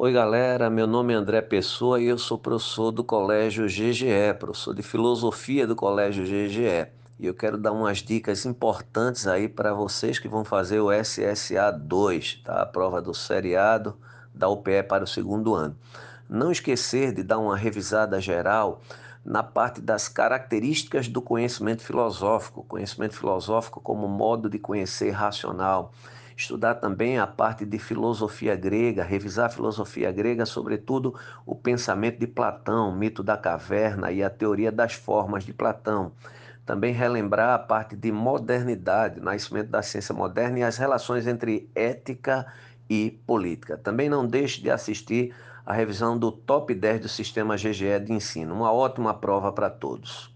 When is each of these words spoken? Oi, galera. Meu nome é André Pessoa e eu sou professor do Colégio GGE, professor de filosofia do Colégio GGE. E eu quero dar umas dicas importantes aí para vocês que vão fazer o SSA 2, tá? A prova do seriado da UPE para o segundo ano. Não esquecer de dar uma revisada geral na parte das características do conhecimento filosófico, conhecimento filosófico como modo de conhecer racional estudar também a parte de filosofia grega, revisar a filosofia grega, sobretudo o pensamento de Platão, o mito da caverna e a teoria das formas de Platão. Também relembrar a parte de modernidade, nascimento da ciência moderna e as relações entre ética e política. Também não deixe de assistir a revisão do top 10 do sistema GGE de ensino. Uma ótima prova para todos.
Oi, 0.00 0.12
galera. 0.12 0.70
Meu 0.70 0.86
nome 0.86 1.12
é 1.12 1.16
André 1.16 1.40
Pessoa 1.40 2.00
e 2.00 2.06
eu 2.06 2.16
sou 2.16 2.38
professor 2.38 2.92
do 2.92 3.02
Colégio 3.02 3.66
GGE, 3.66 4.32
professor 4.38 4.72
de 4.72 4.80
filosofia 4.80 5.66
do 5.66 5.74
Colégio 5.74 6.22
GGE. 6.22 6.86
E 7.18 7.26
eu 7.26 7.34
quero 7.34 7.58
dar 7.58 7.72
umas 7.72 7.98
dicas 7.98 8.46
importantes 8.46 9.26
aí 9.26 9.48
para 9.48 9.74
vocês 9.74 10.20
que 10.20 10.28
vão 10.28 10.44
fazer 10.44 10.78
o 10.78 10.92
SSA 10.92 11.72
2, 11.72 12.42
tá? 12.44 12.62
A 12.62 12.66
prova 12.66 13.02
do 13.02 13.12
seriado 13.12 13.98
da 14.32 14.48
UPE 14.48 14.84
para 14.88 15.02
o 15.02 15.06
segundo 15.06 15.52
ano. 15.52 15.76
Não 16.28 16.52
esquecer 16.52 17.12
de 17.12 17.24
dar 17.24 17.38
uma 17.38 17.56
revisada 17.56 18.20
geral 18.20 18.80
na 19.28 19.42
parte 19.42 19.82
das 19.82 20.08
características 20.08 21.06
do 21.06 21.20
conhecimento 21.20 21.82
filosófico, 21.82 22.64
conhecimento 22.64 23.14
filosófico 23.14 23.78
como 23.78 24.08
modo 24.08 24.48
de 24.48 24.58
conhecer 24.58 25.10
racional 25.10 25.92
estudar 26.38 26.76
também 26.76 27.18
a 27.18 27.26
parte 27.26 27.66
de 27.66 27.80
filosofia 27.80 28.54
grega, 28.54 29.02
revisar 29.02 29.46
a 29.46 29.48
filosofia 29.50 30.12
grega, 30.12 30.46
sobretudo 30.46 31.12
o 31.44 31.54
pensamento 31.56 32.20
de 32.20 32.28
Platão, 32.28 32.90
o 32.90 32.94
mito 32.94 33.24
da 33.24 33.36
caverna 33.36 34.12
e 34.12 34.22
a 34.22 34.30
teoria 34.30 34.70
das 34.70 34.94
formas 34.94 35.44
de 35.44 35.52
Platão. 35.52 36.12
Também 36.64 36.92
relembrar 36.92 37.54
a 37.54 37.58
parte 37.58 37.96
de 37.96 38.12
modernidade, 38.12 39.20
nascimento 39.20 39.68
da 39.68 39.82
ciência 39.82 40.14
moderna 40.14 40.60
e 40.60 40.62
as 40.62 40.76
relações 40.78 41.26
entre 41.26 41.68
ética 41.74 42.46
e 42.88 43.20
política. 43.26 43.76
Também 43.76 44.08
não 44.08 44.26
deixe 44.26 44.60
de 44.60 44.70
assistir 44.70 45.34
a 45.64 45.72
revisão 45.72 46.18
do 46.18 46.32
top 46.32 46.74
10 46.74 47.02
do 47.02 47.08
sistema 47.08 47.56
GGE 47.56 48.00
de 48.00 48.12
ensino. 48.12 48.54
Uma 48.54 48.72
ótima 48.72 49.12
prova 49.12 49.52
para 49.52 49.68
todos. 49.68 50.34